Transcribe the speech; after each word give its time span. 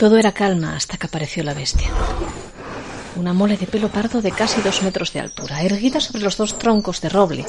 Todo 0.00 0.16
era 0.16 0.32
calma 0.32 0.76
hasta 0.76 0.96
que 0.96 1.08
apareció 1.08 1.42
la 1.44 1.52
bestia. 1.52 1.90
Una 3.16 3.34
mole 3.34 3.58
de 3.58 3.66
pelo 3.66 3.90
pardo 3.90 4.22
de 4.22 4.32
casi 4.32 4.62
dos 4.62 4.82
metros 4.82 5.12
de 5.12 5.20
altura, 5.20 5.60
erguida 5.62 6.00
sobre 6.00 6.22
los 6.22 6.38
dos 6.38 6.56
troncos 6.56 7.02
de 7.02 7.10
roble 7.10 7.44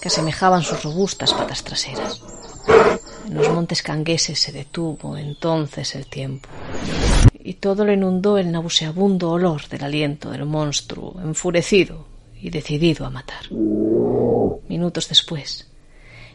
que 0.00 0.06
asemejaban 0.06 0.62
sus 0.62 0.84
robustas 0.84 1.34
patas 1.34 1.64
traseras. 1.64 2.22
En 3.26 3.34
los 3.34 3.50
montes 3.50 3.82
cangueses 3.82 4.38
se 4.38 4.52
detuvo 4.52 5.16
entonces 5.16 5.96
el 5.96 6.06
tiempo, 6.06 6.48
y 7.42 7.54
todo 7.54 7.84
lo 7.84 7.92
inundó 7.92 8.38
el 8.38 8.52
nauseabundo 8.52 9.32
olor 9.32 9.66
del 9.66 9.82
aliento 9.82 10.30
del 10.30 10.44
monstruo, 10.44 11.16
enfurecido 11.20 12.06
y 12.40 12.50
decidido 12.50 13.04
a 13.04 13.10
matar. 13.10 13.50
Minutos 14.68 15.08
después, 15.08 15.66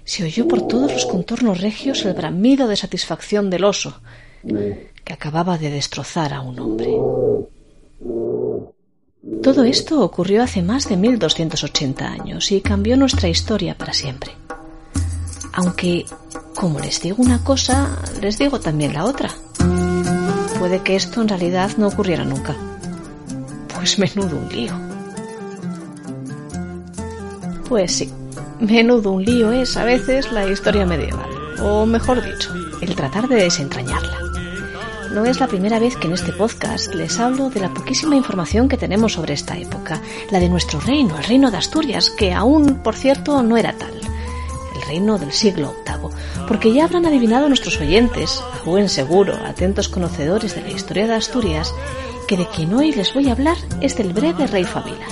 se 0.03 0.25
oyó 0.25 0.49
por 0.49 0.67
todos 0.67 0.91
los 0.91 1.05
contornos 1.05 1.61
regios 1.61 2.03
el 2.03 2.13
bramido 2.13 2.67
de 2.67 2.75
satisfacción 2.75 3.49
del 3.49 3.63
oso, 3.63 4.01
que 4.43 5.13
acababa 5.13 5.57
de 5.57 5.69
destrozar 5.69 6.33
a 6.33 6.41
un 6.41 6.59
hombre. 6.59 6.91
Todo 9.43 9.63
esto 9.63 10.01
ocurrió 10.01 10.43
hace 10.43 10.61
más 10.61 10.89
de 10.89 10.97
1280 10.97 12.07
años 12.07 12.51
y 12.51 12.61
cambió 12.61 12.97
nuestra 12.97 13.29
historia 13.29 13.77
para 13.77 13.93
siempre. 13.93 14.31
Aunque, 15.53 16.05
como 16.55 16.79
les 16.79 17.01
digo 17.01 17.21
una 17.21 17.43
cosa, 17.43 17.99
les 18.21 18.37
digo 18.37 18.59
también 18.59 18.93
la 18.93 19.05
otra. 19.05 19.29
Puede 20.59 20.79
que 20.79 20.95
esto 20.95 21.21
en 21.21 21.27
realidad 21.27 21.71
no 21.77 21.87
ocurriera 21.87 22.23
nunca. 22.23 22.55
Pues 23.73 23.97
menudo 23.99 24.37
un 24.37 24.49
lío. 24.49 24.73
Pues 27.67 27.91
sí, 27.93 28.11
menudo 28.59 29.11
un 29.11 29.25
lío 29.25 29.51
es 29.51 29.75
a 29.77 29.85
veces 29.85 30.31
la 30.31 30.47
historia 30.47 30.85
medieval, 30.85 31.29
o 31.61 31.85
mejor 31.85 32.23
dicho, 32.23 32.53
el 32.81 32.95
tratar 32.95 33.27
de 33.27 33.35
desentrañarla. 33.35 34.10
No 35.13 35.25
es 35.25 35.41
la 35.41 35.47
primera 35.47 35.77
vez 35.77 35.97
que 35.97 36.07
en 36.07 36.13
este 36.13 36.31
podcast 36.31 36.93
les 36.95 37.19
hablo 37.19 37.49
de 37.49 37.59
la 37.59 37.73
poquísima 37.73 38.15
información 38.15 38.69
que 38.69 38.77
tenemos 38.77 39.11
sobre 39.13 39.33
esta 39.33 39.57
época, 39.57 40.01
la 40.31 40.39
de 40.39 40.47
nuestro 40.47 40.79
reino, 40.79 41.17
el 41.17 41.25
reino 41.25 41.51
de 41.51 41.57
Asturias, 41.57 42.09
que 42.09 42.31
aún, 42.31 42.75
por 42.75 42.95
cierto, 42.95 43.43
no 43.43 43.57
era 43.57 43.73
tal. 43.73 43.93
El 44.73 44.81
reino 44.87 45.19
del 45.19 45.33
siglo 45.33 45.75
VIII, 45.85 46.11
porque 46.47 46.73
ya 46.73 46.85
habrán 46.85 47.05
adivinado 47.05 47.49
nuestros 47.49 47.77
oyentes, 47.81 48.41
a 48.53 48.63
buen 48.63 48.87
seguro, 48.87 49.35
atentos 49.45 49.89
conocedores 49.89 50.55
de 50.55 50.61
la 50.61 50.71
historia 50.71 51.07
de 51.07 51.15
Asturias, 51.15 51.73
que 52.25 52.37
de 52.37 52.47
quien 52.47 52.73
hoy 52.73 52.93
les 52.93 53.13
voy 53.13 53.27
a 53.27 53.33
hablar 53.33 53.57
es 53.81 53.97
del 53.97 54.13
breve 54.13 54.47
rey 54.47 54.63
Fabila. 54.63 55.05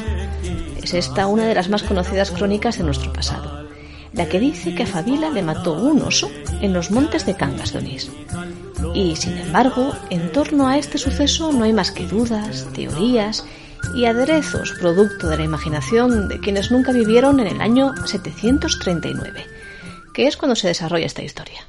Es 0.81 0.93
esta 0.93 1.27
una 1.27 1.45
de 1.45 1.55
las 1.55 1.67
más 1.67 1.83
conocidas 1.83 2.31
crónicas 2.31 2.77
de 2.77 2.85
nuestro 2.85 3.11
pasado, 3.11 3.67
la 4.13 4.29
que 4.29 4.39
dice 4.39 4.73
que 4.73 4.83
a 4.83 4.87
Fabila 4.87 5.29
le 5.29 5.41
mató 5.41 5.73
un 5.73 6.01
oso 6.01 6.31
en 6.61 6.71
los 6.71 6.89
montes 6.89 7.25
de 7.25 7.35
Cangas 7.35 7.73
de 7.73 7.79
Onís. 7.79 8.09
Y, 8.93 9.15
sin 9.15 9.37
embargo, 9.37 9.93
en 10.09 10.31
torno 10.31 10.67
a 10.67 10.77
este 10.77 10.97
suceso 10.97 11.51
no 11.51 11.63
hay 11.63 11.73
más 11.73 11.91
que 11.91 12.07
dudas, 12.07 12.67
teorías 12.73 13.45
y 13.95 14.05
aderezos 14.05 14.73
producto 14.79 15.27
de 15.27 15.37
la 15.37 15.43
imaginación 15.43 16.27
de 16.27 16.39
quienes 16.39 16.71
nunca 16.71 16.91
vivieron 16.91 17.39
en 17.39 17.47
el 17.47 17.61
año 17.61 17.93
739, 18.05 19.45
que 20.13 20.27
es 20.27 20.37
cuando 20.37 20.55
se 20.55 20.67
desarrolla 20.67 21.05
esta 21.05 21.23
historia. 21.23 21.61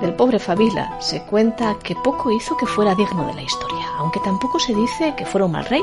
Del 0.00 0.14
pobre 0.14 0.38
Fabila 0.38 0.96
se 1.00 1.22
cuenta 1.22 1.78
que 1.82 1.96
poco 1.96 2.30
hizo 2.30 2.56
que 2.56 2.66
fuera 2.66 2.94
digno 2.94 3.26
de 3.26 3.34
la 3.34 3.42
historia, 3.42 3.86
aunque 3.98 4.20
tampoco 4.20 4.58
se 4.58 4.74
dice 4.74 5.14
que 5.16 5.26
fuera 5.26 5.46
un 5.46 5.52
mal 5.52 5.66
rey. 5.66 5.82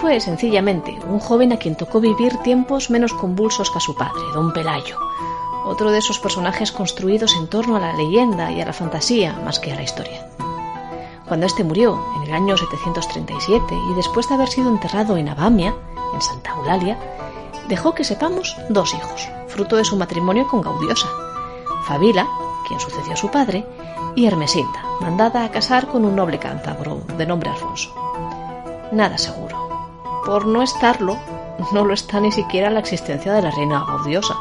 Fue 0.00 0.18
sencillamente 0.20 0.98
un 1.06 1.20
joven 1.20 1.52
a 1.52 1.58
quien 1.58 1.76
tocó 1.76 2.00
vivir 2.00 2.36
tiempos 2.38 2.90
menos 2.90 3.12
convulsos 3.12 3.70
que 3.70 3.78
a 3.78 3.80
su 3.80 3.94
padre, 3.94 4.22
don 4.34 4.52
Pelayo, 4.52 4.98
otro 5.64 5.90
de 5.90 5.98
esos 5.98 6.18
personajes 6.18 6.72
construidos 6.72 7.36
en 7.36 7.48
torno 7.48 7.76
a 7.76 7.80
la 7.80 7.92
leyenda 7.92 8.50
y 8.50 8.60
a 8.60 8.66
la 8.66 8.72
fantasía 8.72 9.32
más 9.44 9.58
que 9.58 9.72
a 9.72 9.76
la 9.76 9.82
historia. 9.82 10.26
Cuando 11.26 11.46
éste 11.46 11.64
murió 11.64 12.04
en 12.16 12.24
el 12.24 12.34
año 12.34 12.56
737 12.56 13.74
y 13.90 13.94
después 13.94 14.28
de 14.28 14.34
haber 14.34 14.48
sido 14.48 14.68
enterrado 14.68 15.16
en 15.16 15.28
Abamia, 15.28 15.74
en 16.12 16.20
Santa 16.20 16.50
Eulalia, 16.50 16.98
dejó 17.68 17.94
que 17.94 18.04
sepamos 18.04 18.56
dos 18.68 18.94
hijos, 18.94 19.28
fruto 19.48 19.76
de 19.76 19.84
su 19.84 19.96
matrimonio 19.96 20.46
con 20.46 20.60
Gaudiosa, 20.60 21.08
Fabila, 21.84 22.28
quien 22.66 22.80
sucedió 22.80 23.12
a 23.12 23.16
su 23.16 23.30
padre, 23.30 23.66
y 24.14 24.26
Hermesinda, 24.26 24.84
mandada 25.00 25.44
a 25.44 25.50
casar 25.50 25.88
con 25.88 26.04
un 26.04 26.14
noble 26.14 26.38
cántabro 26.38 27.00
de 27.16 27.26
nombre 27.26 27.50
Alfonso. 27.50 27.94
Nada 28.92 29.16
seguro. 29.16 29.56
Por 30.26 30.46
no 30.46 30.62
estarlo, 30.62 31.16
no 31.72 31.84
lo 31.84 31.94
está 31.94 32.20
ni 32.20 32.30
siquiera 32.30 32.70
la 32.70 32.80
existencia 32.80 33.32
de 33.32 33.42
la 33.42 33.50
reina 33.50 33.84
Gaudiosa, 33.86 34.36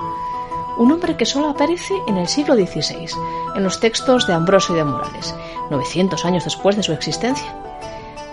un 0.77 0.91
hombre 0.91 1.17
que 1.17 1.25
solo 1.25 1.49
aparece 1.49 1.93
en 2.07 2.17
el 2.17 2.27
siglo 2.27 2.55
XVI, 2.55 3.09
en 3.55 3.63
los 3.63 3.79
textos 3.79 4.27
de 4.27 4.33
Ambrosio 4.33 4.75
de 4.75 4.83
Morales, 4.83 5.35
900 5.69 6.25
años 6.25 6.43
después 6.43 6.75
de 6.75 6.83
su 6.83 6.93
existencia. 6.93 7.55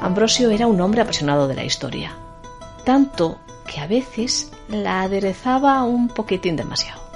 Ambrosio 0.00 0.50
era 0.50 0.66
un 0.66 0.80
hombre 0.80 1.02
apasionado 1.02 1.48
de 1.48 1.54
la 1.54 1.64
historia, 1.64 2.16
tanto 2.84 3.38
que 3.66 3.80
a 3.80 3.86
veces 3.86 4.50
la 4.68 5.02
aderezaba 5.02 5.82
un 5.82 6.08
poquitín 6.08 6.56
demasiado. 6.56 7.08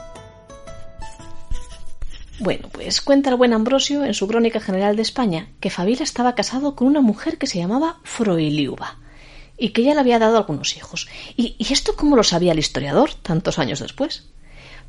Bueno, 2.40 2.68
pues 2.72 3.00
cuenta 3.00 3.30
el 3.30 3.36
buen 3.36 3.52
Ambrosio 3.52 4.04
en 4.04 4.14
su 4.14 4.26
Crónica 4.26 4.58
General 4.58 4.96
de 4.96 5.02
España 5.02 5.48
que 5.60 5.70
Fabila 5.70 6.02
estaba 6.02 6.34
casado 6.34 6.74
con 6.74 6.88
una 6.88 7.00
mujer 7.00 7.38
que 7.38 7.46
se 7.46 7.58
llamaba 7.58 8.00
Froiliuba 8.02 8.98
y 9.56 9.68
que 9.68 9.84
ya 9.84 9.94
le 9.94 10.00
había 10.00 10.18
dado 10.18 10.38
algunos 10.38 10.76
hijos. 10.76 11.08
¿Y, 11.36 11.54
y 11.56 11.72
esto 11.72 11.94
cómo 11.94 12.16
lo 12.16 12.24
sabía 12.24 12.50
el 12.50 12.58
historiador 12.58 13.14
tantos 13.14 13.60
años 13.60 13.78
después? 13.78 14.28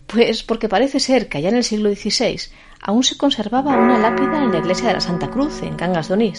Pues 0.08 0.44
porque 0.44 0.70
parece 0.70 1.00
ser 1.00 1.30
que 1.30 1.38
allá 1.38 1.50
en 1.50 1.58
el 1.58 1.64
siglo 1.64 1.90
XVI 1.94 2.40
aún 2.82 3.04
se 3.04 3.18
conservaba 3.18 3.78
una 3.78 3.98
lápida 3.98 4.44
en 4.44 4.52
la 4.52 4.60
iglesia 4.60 4.88
de 4.88 4.94
la 4.94 5.02
Santa 5.02 5.30
Cruz, 5.30 5.62
en 5.64 5.76
Cangas 5.76 6.10
de 6.10 6.34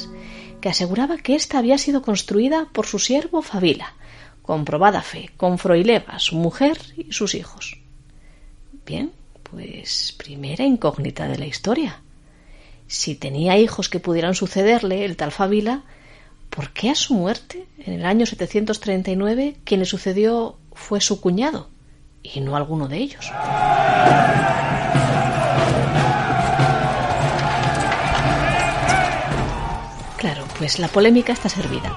que 0.61 0.69
aseguraba 0.69 1.19
que 1.19 1.35
ésta 1.35 1.59
había 1.59 1.77
sido 1.77 2.03
construida 2.03 2.69
por 2.73 2.87
su 2.87 2.99
siervo 2.99 3.43
Fabila, 3.43 3.95
con 4.43 4.65
probada 4.65 5.03
fe, 5.03 5.31
con 5.37 5.59
Froileva, 5.59 6.19
su 6.19 6.37
mujer 6.37 6.79
y 6.97 7.13
sus 7.13 7.35
hijos. 7.35 7.79
Bien, 8.87 9.13
pues 9.43 10.15
primera 10.17 10.65
incógnita 10.65 11.29
de 11.29 11.39
la 11.39 11.47
historia. 11.47 12.03
Si 12.87 13.15
tenía 13.15 13.59
hijos 13.59 13.89
que 13.89 14.01
pudieran 14.01 14.35
sucederle, 14.35 15.05
el 15.05 15.17
tal 15.17 15.33
Fabila, 15.33 15.85
¿por 16.51 16.73
qué 16.73 16.91
a 16.91 16.95
su 16.95 17.15
muerte, 17.15 17.67
en 17.79 17.95
el 17.95 18.05
año 18.05 18.27
739, 18.27 19.57
quien 19.65 19.81
le 19.81 19.87
sucedió 19.87 20.59
fue 20.73 21.01
su 21.01 21.21
cuñado? 21.21 21.69
Y 22.25 22.41
no 22.41 22.57
alguno 22.57 22.89
de 22.89 22.97
ellos. 22.97 23.31
Claro, 30.17 30.45
pues 30.59 30.79
la 30.79 30.89
polémica 30.89 31.35
está 31.35 31.49
servida. 31.49 31.97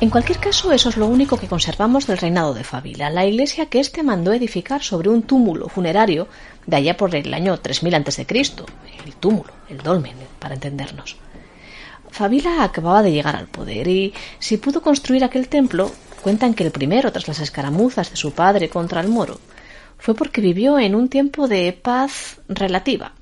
En 0.00 0.10
cualquier 0.10 0.38
caso, 0.38 0.70
eso 0.72 0.90
es 0.90 0.98
lo 0.98 1.06
único 1.06 1.38
que 1.38 1.46
conservamos 1.46 2.06
del 2.06 2.18
reinado 2.18 2.52
de 2.52 2.64
Fabila, 2.64 3.08
la 3.08 3.24
iglesia 3.24 3.66
que 3.66 3.80
éste 3.80 4.02
mandó 4.02 4.34
edificar 4.34 4.82
sobre 4.82 5.08
un 5.08 5.22
túmulo 5.22 5.68
funerario 5.68 6.28
de 6.66 6.76
allá 6.76 6.96
por 6.96 7.14
el 7.14 7.32
año 7.32 7.58
3000 7.58 7.94
a.C., 7.94 8.26
el 8.28 9.14
túmulo, 9.14 9.50
el 9.70 9.78
dolmen, 9.78 10.14
para 10.38 10.54
entendernos. 10.54 11.16
Fabila 12.10 12.62
acababa 12.62 13.02
de 13.02 13.12
llegar 13.12 13.34
al 13.34 13.48
poder 13.48 13.88
y 13.88 14.12
si 14.38 14.58
pudo 14.58 14.82
construir 14.82 15.24
aquel 15.24 15.48
templo 15.48 15.90
Cuentan 16.24 16.54
que 16.54 16.64
el 16.64 16.70
primero, 16.70 17.12
tras 17.12 17.28
las 17.28 17.40
escaramuzas 17.40 18.08
de 18.08 18.16
su 18.16 18.32
padre 18.32 18.70
contra 18.70 19.02
el 19.02 19.08
moro, 19.08 19.38
fue 19.98 20.14
porque 20.14 20.40
vivió 20.40 20.78
en 20.78 20.94
un 20.94 21.10
tiempo 21.10 21.48
de 21.48 21.70
paz 21.74 22.40
relativa, 22.48 23.12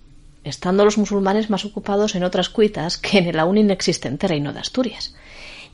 estando 0.44 0.84
los 0.84 0.98
musulmanes 0.98 1.50
más 1.50 1.64
ocupados 1.64 2.14
en 2.14 2.22
otras 2.22 2.48
cuitas 2.48 2.98
que 2.98 3.18
en 3.18 3.26
el 3.26 3.40
aún 3.40 3.58
inexistente 3.58 4.28
reino 4.28 4.52
de 4.52 4.60
Asturias, 4.60 5.16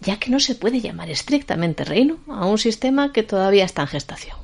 ya 0.00 0.18
que 0.18 0.30
no 0.30 0.40
se 0.40 0.54
puede 0.54 0.80
llamar 0.80 1.10
estrictamente 1.10 1.84
reino 1.84 2.16
a 2.28 2.46
un 2.46 2.56
sistema 2.56 3.12
que 3.12 3.22
todavía 3.22 3.66
está 3.66 3.82
en 3.82 3.88
gestación. 3.88 4.38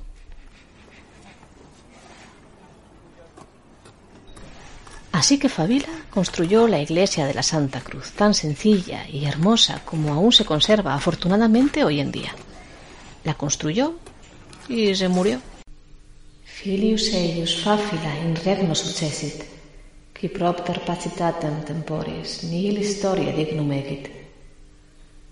Así 5.11 5.39
que 5.39 5.49
Fabila 5.49 5.89
construyó 6.11 6.69
la 6.69 6.83
iglesia 6.83 7.25
de 7.25 7.33
la 7.33 7.43
Santa 7.43 7.81
Cruz, 7.81 8.13
tan 8.13 8.35
sencilla 8.35 9.09
y 9.09 9.25
hermosa 9.25 9.81
como 9.87 10.13
aún 10.13 10.33
se 10.33 10.45
conserva 10.45 10.93
afortunadamente 10.93 11.83
hoy 11.83 12.01
en 12.01 12.13
día 12.13 12.35
la 13.25 13.35
construyó 13.35 13.95
y 14.69 14.95
se 14.95 15.09
murió. 15.09 15.41
Filius 16.45 17.13
eius 17.13 17.57
facila 17.63 18.13
in 18.25 18.37
regno 18.37 18.75
successit, 18.75 19.45
qui 20.15 20.29
propter 20.29 20.81
pacitatem 20.85 21.65
temporis 21.65 22.45
nihil 22.45 22.79
historia 22.79 23.33
dignum 23.37 23.73
egit. 23.73 24.09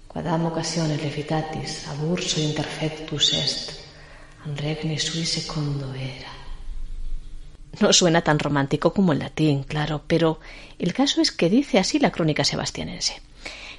Quadam 0.08 0.46
occasione 0.50 0.96
levitatis 0.96 1.86
aburso 1.88 2.40
interfectus 2.40 3.32
est, 3.32 3.72
an 4.44 4.56
regni 4.56 4.98
sui 4.98 5.24
secondo 5.24 5.92
era. 5.94 6.32
No 7.80 7.92
suena 7.92 8.20
tan 8.20 8.38
romántico 8.38 8.92
como 8.92 9.12
el 9.12 9.20
latín, 9.20 9.62
claro, 9.62 10.02
pero 10.06 10.40
el 10.78 10.92
caso 10.92 11.22
es 11.22 11.32
que 11.32 11.48
dice 11.48 11.78
así 11.78 11.98
la 11.98 12.10
crónica 12.10 12.44
sebastianense, 12.44 13.22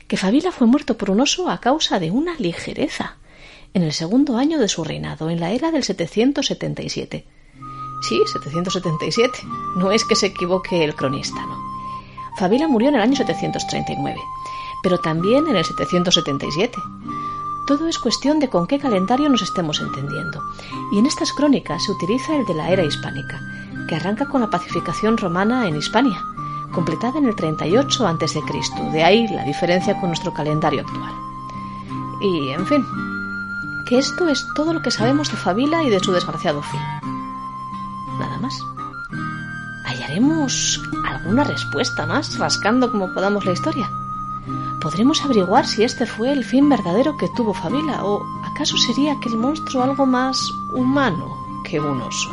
que 0.07 0.17
Fabila 0.17 0.51
fue 0.51 0.65
muerto 0.65 0.97
por 0.97 1.11
un 1.11 1.21
oso 1.21 1.49
a 1.49 1.59
causa 1.59 1.99
de 1.99 2.09
una 2.09 2.33
ligereza 2.39 3.17
en 3.73 3.83
el 3.83 3.93
segundo 3.93 4.37
año 4.37 4.59
de 4.59 4.67
su 4.67 4.83
reinado, 4.83 5.29
en 5.29 5.39
la 5.39 5.51
era 5.51 5.71
del 5.71 5.83
777. 5.83 7.25
Sí, 8.07 8.21
777. 8.31 9.39
No 9.77 9.91
es 9.91 10.03
que 10.05 10.15
se 10.15 10.27
equivoque 10.27 10.83
el 10.83 10.95
cronista, 10.95 11.45
¿no? 11.45 11.57
Fabila 12.37 12.67
murió 12.67 12.89
en 12.89 12.95
el 12.95 13.01
año 13.01 13.15
739, 13.15 14.19
pero 14.83 14.99
también 14.99 15.47
en 15.47 15.55
el 15.55 15.63
777. 15.63 16.77
Todo 17.65 17.87
es 17.87 17.97
cuestión 17.97 18.39
de 18.39 18.49
con 18.49 18.67
qué 18.67 18.77
calendario 18.77 19.29
nos 19.29 19.41
estemos 19.41 19.79
entendiendo. 19.79 20.41
Y 20.91 20.99
en 20.99 21.05
estas 21.05 21.31
crónicas 21.31 21.83
se 21.83 21.91
utiliza 21.91 22.35
el 22.35 22.45
de 22.45 22.55
la 22.55 22.69
era 22.69 22.83
hispánica, 22.83 23.39
que 23.87 23.95
arranca 23.95 24.25
con 24.25 24.41
la 24.41 24.49
pacificación 24.49 25.17
romana 25.17 25.67
en 25.67 25.77
Hispania, 25.77 26.21
completada 26.73 27.19
en 27.19 27.25
el 27.25 27.35
38 27.35 28.07
a.C. 28.07 28.41
De 28.91 29.03
ahí 29.03 29.27
la 29.29 29.45
diferencia 29.45 29.97
con 29.99 30.09
nuestro 30.09 30.33
calendario 30.33 30.81
actual. 30.81 31.13
Y, 32.21 32.49
en 32.49 32.65
fin, 32.67 32.85
esto 33.97 34.27
es 34.27 34.47
todo 34.55 34.73
lo 34.73 34.81
que 34.81 34.91
sabemos 34.91 35.29
de 35.29 35.37
Fabila 35.37 35.83
y 35.83 35.89
de 35.89 35.99
su 35.99 36.11
desgraciado 36.11 36.61
fin. 36.61 36.81
Nada 38.19 38.37
más. 38.39 38.59
¿Hallaremos 39.85 40.81
alguna 41.05 41.43
respuesta 41.43 42.05
más 42.05 42.37
rascando 42.37 42.91
como 42.91 43.13
podamos 43.13 43.45
la 43.45 43.51
historia? 43.51 43.89
¿Podremos 44.81 45.23
averiguar 45.23 45.65
si 45.65 45.83
este 45.83 46.05
fue 46.05 46.31
el 46.31 46.43
fin 46.43 46.67
verdadero 46.69 47.15
que 47.17 47.29
tuvo 47.29 47.53
Fabila 47.53 48.03
o 48.03 48.21
acaso 48.43 48.77
sería 48.77 49.13
aquel 49.13 49.37
monstruo 49.37 49.83
algo 49.83 50.05
más 50.05 50.51
humano 50.73 51.61
que 51.63 51.79
un 51.79 52.01
oso? 52.01 52.29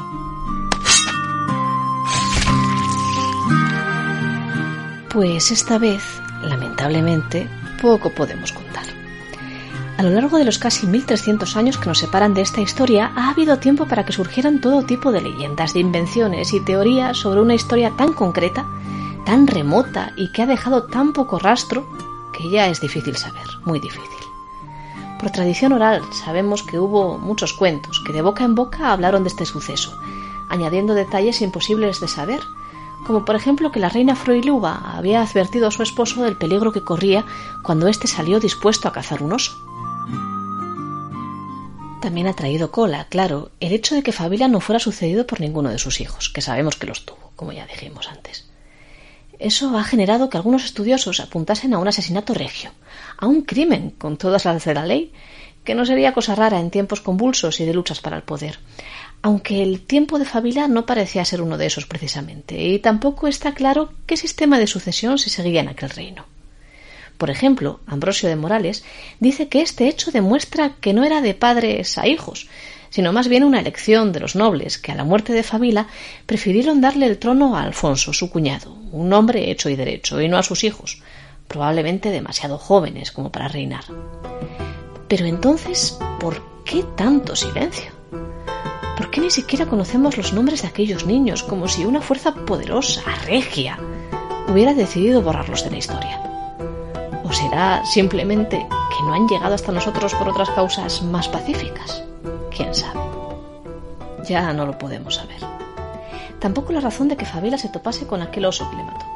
Pues 5.11 5.51
esta 5.51 5.79
vez, 5.79 6.23
lamentablemente, 6.43 7.49
poco 7.83 8.11
podemos 8.11 8.53
contar. 8.53 8.70
A 10.01 10.03
lo 10.03 10.13
largo 10.13 10.39
de 10.39 10.47
los 10.47 10.59
casi 10.59 10.87
1300 10.87 11.59
años 11.59 11.77
que 11.77 11.85
nos 11.85 11.99
separan 11.99 12.33
de 12.33 12.41
esta 12.41 12.63
historia, 12.63 13.13
ha 13.17 13.29
habido 13.29 13.59
tiempo 13.59 13.85
para 13.85 14.07
que 14.07 14.15
surgieran 14.15 14.63
todo 14.63 14.83
tipo 14.83 15.13
de 15.13 15.21
leyendas, 15.21 15.75
de 15.75 15.81
invenciones 15.81 16.55
y 16.55 16.61
teorías 16.61 17.19
sobre 17.19 17.43
una 17.43 17.53
historia 17.53 17.93
tan 17.99 18.15
concreta, 18.15 18.65
tan 19.27 19.47
remota 19.47 20.15
y 20.17 20.33
que 20.33 20.41
ha 20.41 20.47
dejado 20.47 20.85
tan 20.85 21.13
poco 21.13 21.39
rastro 21.39 21.87
que 22.33 22.49
ya 22.49 22.69
es 22.69 22.81
difícil 22.81 23.15
saber, 23.17 23.45
muy 23.67 23.79
difícil. 23.79 24.09
Por 25.21 25.33
tradición 25.33 25.75
oral 25.75 26.01
sabemos 26.15 26.63
que 26.63 26.79
hubo 26.79 27.19
muchos 27.19 27.53
cuentos 27.53 28.01
que 28.01 28.15
de 28.15 28.23
boca 28.23 28.45
en 28.45 28.55
boca 28.55 28.95
hablaron 28.95 29.23
de 29.23 29.29
este 29.29 29.45
suceso, 29.45 30.01
añadiendo 30.49 30.95
detalles 30.95 31.43
imposibles 31.43 32.01
de 32.01 32.09
saber, 32.09 32.41
como 33.07 33.27
por 33.27 33.37
ejemplo 33.37 33.71
que 33.71 33.81
la 33.81 33.91
reina 33.91 34.17
Froiluga 34.17 34.81
había 34.97 35.21
advertido 35.21 35.69
a 35.69 35.71
su 35.71 35.83
esposo 35.83 36.23
del 36.23 36.39
peligro 36.39 36.73
que 36.73 36.85
corría 36.85 37.27
cuando 37.61 37.87
éste 37.87 38.07
salió 38.07 38.41
dispuesto 38.41 38.89
a 38.89 38.93
cazar 38.93 39.23
un 39.23 39.35
oso. 39.35 39.70
También 42.01 42.29
ha 42.29 42.33
traído 42.33 42.71
cola, 42.71 43.07
claro, 43.11 43.51
el 43.61 43.73
hecho 43.73 43.95
de 43.95 44.03
que 44.03 44.13
Fabila 44.13 44.49
no 44.49 44.61
fuera 44.61 44.79
sucedido 44.79 45.27
por 45.27 45.41
ninguno 45.41 45.69
de 45.69 45.79
sus 45.79 46.01
hijos, 46.01 46.31
que 46.31 46.41
sabemos 46.41 46.77
que 46.77 46.87
los 46.87 47.05
tuvo, 47.05 47.33
como 47.37 47.53
ya 47.53 47.67
dijimos 47.67 48.09
antes. 48.09 48.49
Eso 49.39 49.77
ha 49.77 49.85
generado 49.85 50.31
que 50.31 50.39
algunos 50.39 50.65
estudiosos 50.65 51.21
apuntasen 51.21 51.75
a 51.75 51.79
un 51.79 51.89
asesinato 51.89 52.33
regio, 52.33 52.71
a 53.19 53.27
un 53.27 53.43
crimen 53.43 53.91
con 53.91 54.17
todas 54.17 54.47
las 54.47 54.65
de 54.65 54.75
la 54.75 54.87
ley, 54.87 55.13
que 55.63 55.75
no 55.75 55.85
sería 55.85 56.15
cosa 56.15 56.35
rara 56.35 56.59
en 56.59 56.71
tiempos 56.71 57.03
convulsos 57.03 57.61
y 57.61 57.67
de 57.67 57.75
luchas 57.75 58.01
para 58.01 58.17
el 58.17 58.23
poder, 58.23 58.59
aunque 59.21 59.63
el 59.63 59.83
tiempo 59.83 60.19
de 60.19 60.25
Fabila 60.25 60.69
no 60.69 60.87
parecía 60.87 61.25
ser 61.27 61.43
uno 61.43 61.59
de 61.59 61.67
esos 61.67 61.85
precisamente, 61.85 62.59
y 62.63 62.79
tampoco 62.79 63.29
está 63.29 63.53
claro 63.53 63.93
qué 64.07 64.17
sistema 64.17 64.59
de 64.59 64.67
sucesión 64.67 65.19
se 65.19 65.29
seguía 65.29 65.61
en 65.61 65.69
aquel 65.69 65.91
reino. 65.91 66.25
Por 67.21 67.29
ejemplo, 67.29 67.81
Ambrosio 67.87 68.31
de 68.31 68.37
Morales 68.37 68.83
dice 69.19 69.49
que 69.49 69.61
este 69.61 69.89
hecho 69.89 70.11
demuestra 70.11 70.77
que 70.81 70.95
no 70.95 71.05
era 71.05 71.21
de 71.21 71.35
padres 71.35 71.99
a 71.99 72.09
hijos, 72.09 72.49
sino 72.89 73.13
más 73.13 73.29
bien 73.29 73.45
una 73.45 73.61
elección 73.61 74.11
de 74.13 74.21
los 74.21 74.37
nobles 74.37 74.79
que 74.79 74.91
a 74.91 74.95
la 74.95 75.05
muerte 75.05 75.35
de 75.35 75.43
Fabila 75.43 75.89
prefirieron 76.25 76.81
darle 76.81 77.05
el 77.05 77.19
trono 77.19 77.59
a 77.59 77.63
Alfonso, 77.63 78.15
su 78.15 78.31
cuñado, 78.31 78.73
un 78.91 79.13
hombre 79.13 79.51
hecho 79.51 79.69
y 79.69 79.77
derecho, 79.77 80.19
y 80.23 80.31
no 80.31 80.39
a 80.39 80.43
sus 80.43 80.65
hijos, 80.65 81.03
probablemente 81.47 82.11
demasiado 82.11 82.57
jóvenes 82.57 83.13
como 83.13 83.31
para 83.31 83.49
reinar. 83.49 83.85
Pero 85.07 85.27
entonces, 85.27 85.99
¿por 86.19 86.43
qué 86.65 86.87
tanto 86.97 87.37
silencio? 87.37 87.93
¿Por 88.97 89.11
qué 89.11 89.21
ni 89.21 89.31
siquiera 89.31 89.67
conocemos 89.67 90.17
los 90.17 90.33
nombres 90.33 90.63
de 90.63 90.69
aquellos 90.69 91.05
niños 91.05 91.43
como 91.43 91.69
si 91.69 91.85
una 91.85 92.01
fuerza 92.01 92.35
poderosa, 92.35 93.03
regia, 93.27 93.79
hubiera 94.49 94.73
decidido 94.73 95.21
borrarlos 95.21 95.65
de 95.65 95.71
la 95.71 95.77
historia? 95.77 96.30
¿O 97.31 97.33
será 97.33 97.87
simplemente 97.87 98.67
que 98.91 99.05
no 99.05 99.15
han 99.15 99.29
llegado 99.29 99.55
hasta 99.55 99.71
nosotros 99.71 100.17
por 100.17 100.29
otras 100.29 100.51
causas 100.51 101.01
más 101.01 101.29
pacíficas? 101.29 102.03
¿Quién 102.51 102.75
sabe? 102.75 102.99
Ya 104.29 104.53
no 104.53 104.67
lo 104.67 104.77
podemos 104.77 105.15
saber. 105.15 105.39
Tampoco 106.41 106.73
la 106.73 106.81
razón 106.81 107.07
de 107.07 107.17
que 107.17 107.25
Fabila 107.25 107.57
se 107.57 107.69
topase 107.69 108.09
con 108.09 108.21
aquel 108.21 108.47
oso 108.47 108.69
que 108.69 108.75
le 108.79 108.83
mató. 108.83 109.07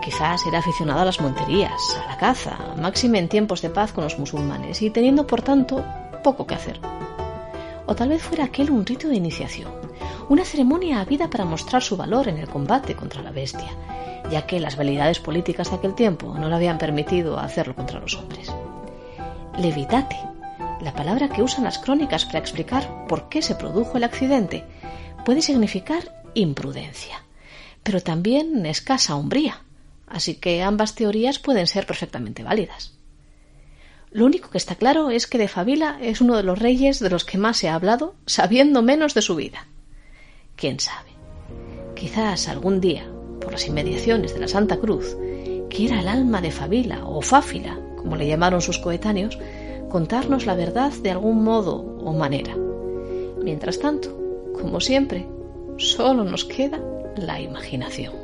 Quizás 0.00 0.46
era 0.46 0.60
aficionado 0.60 1.00
a 1.00 1.04
las 1.04 1.20
monterías, 1.20 1.98
a 2.04 2.12
la 2.12 2.16
caza, 2.16 2.56
máxime 2.80 3.18
en 3.18 3.28
tiempos 3.28 3.60
de 3.60 3.70
paz 3.70 3.92
con 3.92 4.04
los 4.04 4.20
musulmanes 4.20 4.80
y 4.80 4.90
teniendo 4.90 5.26
por 5.26 5.42
tanto 5.42 5.84
poco 6.22 6.46
que 6.46 6.54
hacer. 6.54 6.78
O 7.86 7.96
tal 7.96 8.10
vez 8.10 8.22
fuera 8.22 8.44
aquel 8.44 8.70
un 8.70 8.86
rito 8.86 9.08
de 9.08 9.16
iniciación, 9.16 9.72
una 10.28 10.44
ceremonia 10.44 11.00
habida 11.00 11.28
para 11.28 11.44
mostrar 11.44 11.82
su 11.82 11.96
valor 11.96 12.28
en 12.28 12.38
el 12.38 12.48
combate 12.48 12.94
contra 12.94 13.22
la 13.22 13.32
bestia, 13.32 13.70
ya 14.30 14.46
que 14.46 14.60
las 14.60 14.76
validades 14.76 15.20
políticas 15.20 15.70
de 15.70 15.76
aquel 15.76 15.94
tiempo 15.94 16.34
no 16.38 16.48
le 16.48 16.54
habían 16.54 16.78
permitido 16.78 17.38
hacerlo 17.38 17.74
contra 17.74 18.00
los 18.00 18.14
hombres. 18.16 18.52
Levitate, 19.58 20.16
la 20.80 20.94
palabra 20.94 21.28
que 21.28 21.42
usan 21.42 21.64
las 21.64 21.78
crónicas 21.78 22.24
para 22.24 22.38
explicar 22.38 23.06
por 23.06 23.28
qué 23.28 23.42
se 23.42 23.54
produjo 23.54 23.96
el 23.96 24.04
accidente, 24.04 24.64
puede 25.24 25.42
significar 25.42 26.22
imprudencia, 26.34 27.22
pero 27.82 28.00
también 28.00 28.66
escasa 28.66 29.16
hombría, 29.16 29.62
así 30.06 30.34
que 30.34 30.62
ambas 30.62 30.94
teorías 30.94 31.38
pueden 31.38 31.66
ser 31.66 31.86
perfectamente 31.86 32.42
válidas. 32.42 32.94
Lo 34.10 34.26
único 34.26 34.50
que 34.50 34.58
está 34.58 34.74
claro 34.74 35.10
es 35.10 35.26
que 35.26 35.38
de 35.38 35.48
Fabila 35.48 35.98
es 36.00 36.20
uno 36.20 36.36
de 36.36 36.42
los 36.42 36.58
reyes 36.58 37.00
de 37.00 37.08
los 37.08 37.24
que 37.24 37.38
más 37.38 37.56
se 37.56 37.70
ha 37.70 37.74
hablado, 37.74 38.14
sabiendo 38.26 38.82
menos 38.82 39.14
de 39.14 39.22
su 39.22 39.36
vida. 39.36 39.66
¿Quién 40.62 40.78
sabe? 40.78 41.10
Quizás 41.96 42.46
algún 42.46 42.80
día, 42.80 43.04
por 43.40 43.50
las 43.50 43.66
inmediaciones 43.66 44.32
de 44.32 44.38
la 44.38 44.46
Santa 44.46 44.76
Cruz, 44.76 45.16
que 45.68 45.86
era 45.86 45.98
el 45.98 46.06
alma 46.06 46.40
de 46.40 46.52
Fabila 46.52 47.04
o 47.04 47.20
Fáfila, 47.20 47.80
como 47.96 48.14
le 48.14 48.28
llamaron 48.28 48.60
sus 48.60 48.78
coetáneos, 48.78 49.36
contarnos 49.88 50.46
la 50.46 50.54
verdad 50.54 50.92
de 50.92 51.10
algún 51.10 51.42
modo 51.42 51.78
o 52.04 52.12
manera. 52.12 52.54
Mientras 53.42 53.80
tanto, 53.80 54.16
como 54.52 54.78
siempre, 54.78 55.26
solo 55.78 56.22
nos 56.22 56.44
queda 56.44 56.78
la 57.16 57.40
imaginación. 57.40 58.21